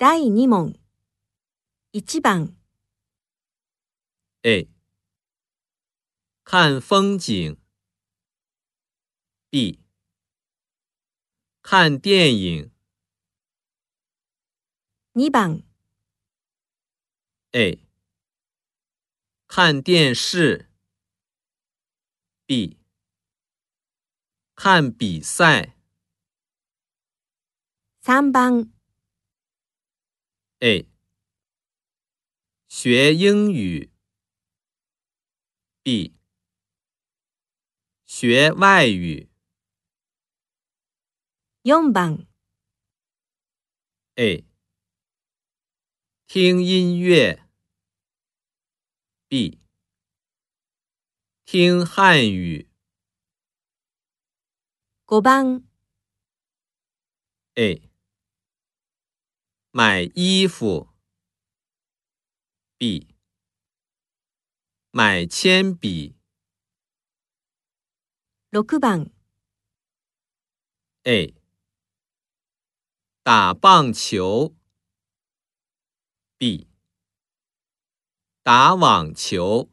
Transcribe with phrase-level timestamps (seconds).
[0.00, 0.76] 第2問
[1.92, 2.54] 1番
[4.44, 4.68] A
[6.44, 7.56] 看风景
[9.50, 9.80] B
[11.62, 12.70] 看电影
[15.14, 15.64] 2番
[17.50, 17.80] A
[19.48, 20.70] 看电视
[22.46, 22.78] B
[24.54, 25.74] 看比赛
[28.04, 28.72] 3番
[30.60, 30.88] A，
[32.68, 33.92] 学英语。
[35.84, 36.16] B，
[38.06, 39.28] 学外语。
[41.62, 42.26] 四番。
[44.16, 44.44] A，
[46.26, 47.40] 听音乐。
[49.28, 49.60] B，
[51.44, 52.68] 听汉语。
[55.06, 55.62] 五番。
[57.54, 57.87] A。
[59.78, 60.88] 买衣服。
[62.78, 63.14] B。
[64.90, 66.16] 买铅笔。
[68.50, 69.08] 六番。
[71.04, 71.32] A。
[73.22, 74.52] 打棒球。
[76.38, 76.66] B。
[78.42, 79.70] 打网球。